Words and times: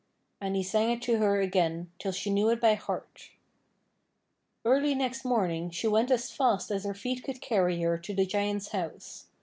And 0.41 0.55
he 0.55 0.63
sang 0.63 0.89
it 0.89 0.99
to 1.03 1.17
her 1.19 1.39
again, 1.41 1.91
till 1.99 2.11
she 2.11 2.31
knew 2.31 2.49
it 2.49 2.59
by 2.59 2.73
heart. 2.73 3.29
Early 4.65 4.95
next 4.95 5.23
morning, 5.23 5.69
she 5.69 5.85
went 5.85 6.09
as 6.09 6.31
fast 6.31 6.71
as 6.71 6.85
her 6.85 6.95
feet 6.95 7.23
could 7.23 7.39
carry 7.39 7.79
her 7.83 7.99
to 7.99 8.15
the 8.15 8.25
Giant's 8.25 8.69
house. 8.69 9.27